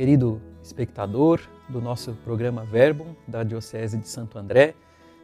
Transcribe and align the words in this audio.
Querido 0.00 0.40
espectador 0.62 1.42
do 1.68 1.78
nosso 1.78 2.14
programa 2.24 2.64
Verbo 2.64 3.14
da 3.28 3.42
Diocese 3.42 3.98
de 3.98 4.08
Santo 4.08 4.38
André, 4.38 4.72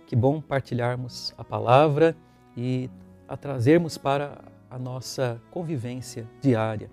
que 0.07 0.15
bom 0.15 0.39
partilharmos 0.39 1.33
a 1.39 1.43
palavra 1.43 2.15
e 2.55 2.91
a 3.27 3.39
trazermos 3.39 3.97
para 3.97 4.45
a 4.71 4.79
nossa 4.79 5.41
convivência 5.51 6.27
diária. 6.43 6.91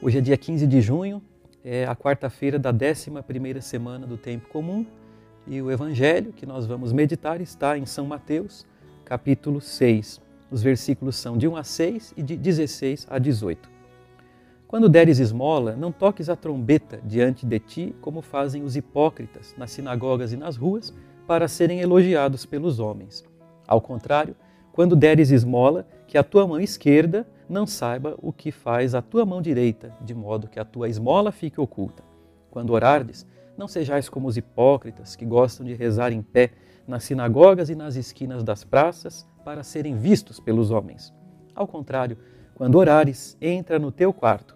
Hoje 0.00 0.16
é 0.16 0.20
dia 0.22 0.38
15 0.38 0.66
de 0.66 0.80
junho, 0.80 1.22
é 1.62 1.84
a 1.84 1.94
quarta-feira 1.94 2.58
da 2.58 2.72
11ª 2.72 3.60
semana 3.60 4.06
do 4.06 4.16
tempo 4.16 4.48
comum 4.48 4.86
e 5.46 5.60
o 5.60 5.70
evangelho 5.70 6.32
que 6.32 6.46
nós 6.46 6.64
vamos 6.64 6.94
meditar 6.94 7.42
está 7.42 7.76
em 7.76 7.84
São 7.84 8.06
Mateus, 8.06 8.66
capítulo 9.04 9.60
6. 9.60 10.18
Os 10.50 10.62
versículos 10.62 11.16
são 11.16 11.36
de 11.36 11.46
1 11.46 11.56
a 11.56 11.62
6 11.62 12.14
e 12.16 12.22
de 12.22 12.38
16 12.38 13.06
a 13.10 13.18
18. 13.18 13.75
Quando 14.76 14.90
deres 14.90 15.18
esmola, 15.18 15.74
não 15.74 15.90
toques 15.90 16.28
a 16.28 16.36
trombeta 16.36 17.00
diante 17.02 17.46
de 17.46 17.58
ti, 17.58 17.96
como 18.02 18.20
fazem 18.20 18.62
os 18.62 18.76
hipócritas 18.76 19.54
nas 19.56 19.70
sinagogas 19.70 20.34
e 20.34 20.36
nas 20.36 20.58
ruas, 20.58 20.92
para 21.26 21.48
serem 21.48 21.80
elogiados 21.80 22.44
pelos 22.44 22.78
homens. 22.78 23.24
Ao 23.66 23.80
contrário, 23.80 24.36
quando 24.74 24.94
deres 24.94 25.30
esmola, 25.30 25.88
que 26.06 26.18
a 26.18 26.22
tua 26.22 26.46
mão 26.46 26.60
esquerda 26.60 27.26
não 27.48 27.66
saiba 27.66 28.18
o 28.20 28.30
que 28.34 28.52
faz 28.52 28.94
a 28.94 29.00
tua 29.00 29.24
mão 29.24 29.40
direita, 29.40 29.96
de 30.02 30.14
modo 30.14 30.46
que 30.46 30.60
a 30.60 30.64
tua 30.66 30.90
esmola 30.90 31.32
fique 31.32 31.58
oculta. 31.58 32.04
Quando 32.50 32.74
orardes, 32.74 33.26
não 33.56 33.66
sejais 33.66 34.10
como 34.10 34.28
os 34.28 34.36
hipócritas, 34.36 35.16
que 35.16 35.24
gostam 35.24 35.64
de 35.64 35.72
rezar 35.72 36.12
em 36.12 36.20
pé 36.20 36.50
nas 36.86 37.04
sinagogas 37.04 37.70
e 37.70 37.74
nas 37.74 37.96
esquinas 37.96 38.44
das 38.44 38.62
praças, 38.62 39.26
para 39.42 39.62
serem 39.62 39.96
vistos 39.96 40.38
pelos 40.38 40.70
homens. 40.70 41.14
Ao 41.54 41.66
contrário, 41.66 42.18
quando 42.54 42.74
orares, 42.74 43.38
entra 43.40 43.78
no 43.78 43.90
teu 43.90 44.12
quarto 44.12 44.55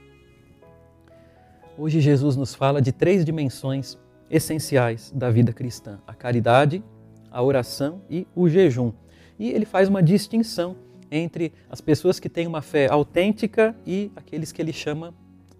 Hoje 1.83 1.99
Jesus 1.99 2.35
nos 2.35 2.53
fala 2.53 2.79
de 2.79 2.91
três 2.91 3.25
dimensões 3.25 3.97
essenciais 4.29 5.11
da 5.15 5.31
vida 5.31 5.51
cristã: 5.51 5.99
a 6.05 6.13
caridade, 6.13 6.83
a 7.31 7.41
oração 7.41 8.03
e 8.07 8.27
o 8.35 8.47
jejum. 8.47 8.93
E 9.39 9.49
ele 9.49 9.65
faz 9.65 9.89
uma 9.89 10.03
distinção 10.03 10.75
entre 11.09 11.51
as 11.71 11.81
pessoas 11.81 12.19
que 12.19 12.29
têm 12.29 12.45
uma 12.45 12.61
fé 12.61 12.87
autêntica 12.87 13.75
e 13.83 14.11
aqueles 14.15 14.51
que 14.51 14.61
ele 14.61 14.71
chama 14.71 15.11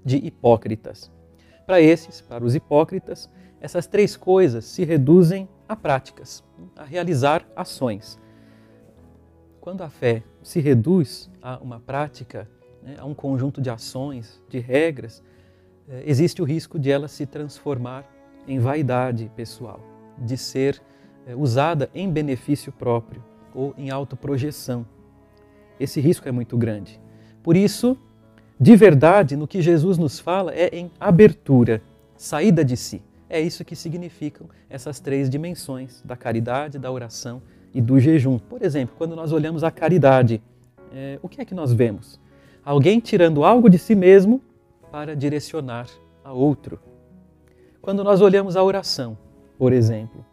de 0.05 0.17
hipócritas. 0.17 1.11
Para 1.65 1.81
esses, 1.81 2.21
para 2.21 2.45
os 2.45 2.53
hipócritas, 2.53 3.27
essas 3.59 3.87
três 3.87 4.15
coisas 4.15 4.65
se 4.65 4.83
reduzem 4.83 5.49
a 5.67 5.75
práticas, 5.75 6.43
a 6.75 6.83
realizar 6.83 7.43
ações. 7.55 8.19
Quando 9.59 9.81
a 9.81 9.89
fé 9.89 10.21
se 10.43 10.59
reduz 10.59 11.31
a 11.41 11.57
uma 11.57 11.79
prática, 11.79 12.47
né, 12.83 12.95
a 12.99 13.05
um 13.05 13.15
conjunto 13.15 13.59
de 13.59 13.71
ações, 13.71 14.39
de 14.47 14.59
regras, 14.59 15.23
existe 16.05 16.41
o 16.41 16.45
risco 16.45 16.79
de 16.79 16.89
ela 16.91 17.07
se 17.07 17.25
transformar 17.25 18.05
em 18.47 18.59
vaidade 18.59 19.31
pessoal, 19.35 19.79
de 20.17 20.37
ser 20.37 20.81
é, 21.25 21.35
usada 21.35 21.89
em 21.93 22.09
benefício 22.09 22.71
próprio 22.71 23.23
ou 23.53 23.73
em 23.77 23.89
autoprojeção. 23.89 24.85
Esse 25.79 25.99
risco 25.99 26.27
é 26.27 26.31
muito 26.31 26.57
grande. 26.57 26.99
Por 27.43 27.55
isso, 27.55 27.97
de 28.59 28.75
verdade, 28.75 29.35
no 29.35 29.47
que 29.47 29.61
Jesus 29.61 29.97
nos 29.97 30.19
fala 30.19 30.53
é 30.53 30.69
em 30.71 30.91
abertura, 30.99 31.81
saída 32.15 32.63
de 32.63 32.77
si. 32.77 33.01
É 33.29 33.39
isso 33.39 33.63
que 33.63 33.75
significam 33.75 34.47
essas 34.69 34.99
três 34.99 35.29
dimensões 35.29 36.01
da 36.03 36.15
caridade, 36.15 36.77
da 36.77 36.91
oração 36.91 37.41
e 37.73 37.81
do 37.81 37.99
jejum. 37.99 38.37
Por 38.37 38.61
exemplo, 38.61 38.95
quando 38.97 39.15
nós 39.15 39.31
olhamos 39.31 39.63
a 39.63 39.71
caridade, 39.71 40.41
é, 40.93 41.17
o 41.21 41.29
que 41.29 41.41
é 41.41 41.45
que 41.45 41.55
nós 41.55 41.71
vemos? 41.71 42.19
Alguém 42.63 42.99
tirando 42.99 43.43
algo 43.43 43.69
de 43.69 43.79
si 43.79 43.95
mesmo 43.95 44.41
para 44.91 45.15
direcionar 45.15 45.87
a 46.23 46.33
outro. 46.33 46.79
Quando 47.81 48.03
nós 48.03 48.21
olhamos 48.21 48.55
a 48.55 48.63
oração, 48.63 49.17
por 49.57 49.73
exemplo, 49.73 50.25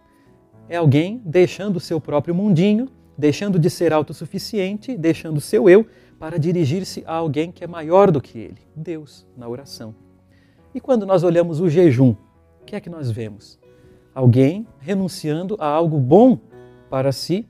é 0.68 0.76
alguém 0.76 1.22
deixando 1.24 1.76
o 1.76 1.80
seu 1.80 2.00
próprio 2.00 2.34
mundinho, 2.34 2.88
deixando 3.16 3.58
de 3.58 3.70
ser 3.70 3.92
autossuficiente, 3.92 4.96
deixando 4.96 5.38
o 5.38 5.40
seu 5.40 5.68
eu 5.68 5.86
para 6.18 6.38
dirigir-se 6.38 7.02
a 7.06 7.14
alguém 7.14 7.52
que 7.52 7.62
é 7.62 7.66
maior 7.66 8.10
do 8.10 8.20
que 8.20 8.38
ele, 8.38 8.60
Deus, 8.74 9.26
na 9.36 9.48
oração. 9.48 9.94
E 10.74 10.80
quando 10.80 11.06
nós 11.06 11.22
olhamos 11.22 11.60
o 11.60 11.68
jejum, 11.68 12.14
o 12.60 12.64
que 12.66 12.76
é 12.76 12.80
que 12.80 12.90
nós 12.90 13.10
vemos? 13.10 13.58
Alguém 14.14 14.66
renunciando 14.80 15.56
a 15.58 15.66
algo 15.66 15.98
bom 15.98 16.38
para 16.90 17.12
si, 17.12 17.48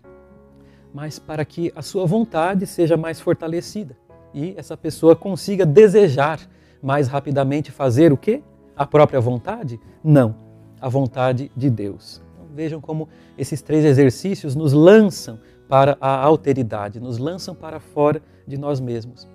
mas 0.93 1.19
para 1.19 1.45
que 1.45 1.73
a 1.75 1.83
sua 1.83 2.07
vontade 2.07 2.67
seja 2.67 2.97
mais 2.97 3.21
fortalecida 3.21 3.97
e 4.35 4.55
essa 4.57 4.77
pessoa 4.77 5.17
consiga 5.17 5.65
desejar 5.65 6.41
mais 6.83 7.09
rapidamente 7.09 7.71
fazer 7.71 8.13
o 8.13 8.17
quê? 8.17 8.43
A 8.77 8.87
própria 8.87 9.21
vontade? 9.21 9.81
Não, 10.03 10.35
a 10.81 10.89
vontade 10.89 11.51
de 11.57 11.69
Deus. 11.69 12.23
Então, 12.35 12.47
vejam 12.55 12.81
como 12.81 13.09
esses 13.37 13.61
três 13.61 13.85
exercícios 13.85 14.55
nos 14.55 14.73
lançam 14.73 15.39
para 15.69 15.97
a 16.01 16.17
alteridade, 16.17 17.01
nos 17.01 17.19
lançam 17.19 17.55
para 17.55 17.79
fora 17.79 18.23
de 18.47 18.57
nós 18.57 18.81
mesmos. 18.81 19.29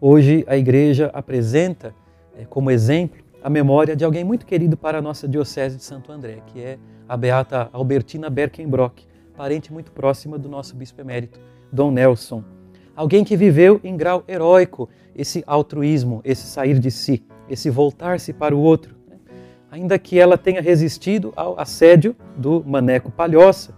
Hoje 0.00 0.44
a 0.46 0.56
igreja 0.56 1.10
apresenta 1.12 1.94
é, 2.36 2.44
como 2.44 2.70
exemplo 2.70 3.22
a 3.42 3.48
memória 3.48 3.96
de 3.96 4.04
alguém 4.04 4.24
muito 4.24 4.44
querido 4.44 4.76
para 4.76 4.98
a 4.98 5.02
nossa 5.02 5.26
Diocese 5.26 5.76
de 5.76 5.84
Santo 5.84 6.12
André, 6.12 6.42
que 6.46 6.60
é 6.60 6.78
a 7.08 7.16
beata 7.16 7.70
Albertina 7.72 8.28
Berkenbrock, 8.28 9.06
parente 9.36 9.72
muito 9.72 9.90
próxima 9.92 10.38
do 10.38 10.48
nosso 10.48 10.76
bispo 10.76 11.00
emérito, 11.00 11.40
Dom 11.72 11.90
Nelson. 11.90 12.44
Alguém 13.00 13.24
que 13.24 13.34
viveu 13.34 13.80
em 13.82 13.96
grau 13.96 14.22
heróico 14.28 14.86
esse 15.16 15.42
altruísmo, 15.46 16.20
esse 16.22 16.46
sair 16.46 16.78
de 16.78 16.90
si, 16.90 17.24
esse 17.48 17.70
voltar-se 17.70 18.30
para 18.30 18.54
o 18.54 18.60
outro. 18.60 18.94
Ainda 19.70 19.98
que 19.98 20.18
ela 20.18 20.36
tenha 20.36 20.60
resistido 20.60 21.32
ao 21.34 21.58
assédio 21.58 22.14
do 22.36 22.62
maneco 22.62 23.10
palhoça, 23.10 23.74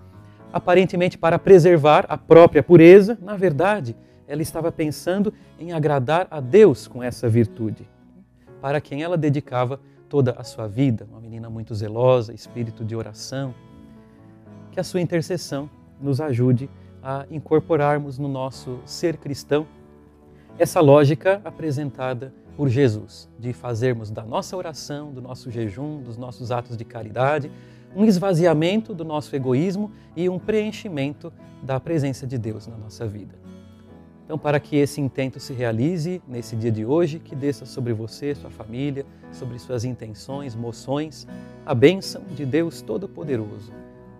aparentemente 0.52 1.16
para 1.16 1.38
preservar 1.38 2.04
a 2.08 2.18
própria 2.18 2.64
pureza, 2.64 3.16
na 3.22 3.36
verdade, 3.36 3.94
ela 4.26 4.42
estava 4.42 4.72
pensando 4.72 5.32
em 5.56 5.70
agradar 5.70 6.26
a 6.28 6.40
Deus 6.40 6.88
com 6.88 7.00
essa 7.00 7.28
virtude, 7.28 7.88
para 8.60 8.80
quem 8.80 9.04
ela 9.04 9.16
dedicava 9.16 9.78
toda 10.08 10.32
a 10.32 10.42
sua 10.42 10.66
vida, 10.66 11.06
uma 11.08 11.20
menina 11.20 11.48
muito 11.48 11.76
zelosa, 11.76 12.34
espírito 12.34 12.84
de 12.84 12.96
oração. 12.96 13.54
Que 14.72 14.80
a 14.80 14.82
sua 14.82 15.00
intercessão 15.00 15.70
nos 16.00 16.20
ajude 16.20 16.68
a 17.02 17.26
incorporarmos 17.30 18.18
no 18.18 18.28
nosso 18.28 18.78
ser 18.84 19.16
cristão 19.16 19.66
essa 20.58 20.80
lógica 20.80 21.40
apresentada 21.44 22.32
por 22.56 22.68
Jesus, 22.68 23.28
de 23.38 23.52
fazermos 23.52 24.10
da 24.10 24.22
nossa 24.22 24.56
oração, 24.56 25.12
do 25.12 25.22
nosso 25.22 25.50
jejum, 25.50 26.02
dos 26.02 26.16
nossos 26.16 26.52
atos 26.52 26.76
de 26.76 26.84
caridade, 26.84 27.50
um 27.96 28.04
esvaziamento 28.04 28.94
do 28.94 29.04
nosso 29.04 29.34
egoísmo 29.34 29.90
e 30.14 30.28
um 30.28 30.38
preenchimento 30.38 31.32
da 31.62 31.80
presença 31.80 32.26
de 32.26 32.36
Deus 32.38 32.66
na 32.66 32.76
nossa 32.76 33.06
vida. 33.06 33.34
Então, 34.24 34.38
para 34.38 34.60
que 34.60 34.76
esse 34.76 35.00
intento 35.00 35.40
se 35.40 35.52
realize 35.52 36.22
nesse 36.26 36.56
dia 36.56 36.70
de 36.70 36.86
hoje, 36.86 37.18
que 37.18 37.34
desça 37.34 37.66
sobre 37.66 37.92
você, 37.92 38.34
sua 38.34 38.50
família, 38.50 39.04
sobre 39.30 39.58
suas 39.58 39.84
intenções, 39.84 40.54
moções, 40.54 41.26
a 41.66 41.74
bênção 41.74 42.22
de 42.34 42.46
Deus 42.46 42.80
Todo-Poderoso, 42.80 43.72